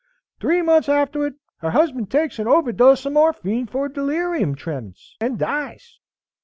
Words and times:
Three 0.39 0.63
months 0.63 0.89
afterward, 0.89 1.35
her 1.57 1.69
husband 1.69 2.09
takes 2.09 2.39
an 2.39 2.47
overdose 2.47 3.05
of 3.05 3.13
morphine 3.13 3.67
for 3.67 3.87
delirium 3.87 4.55
tremems, 4.55 5.15
and 5.21 5.37
dies. 5.37 5.99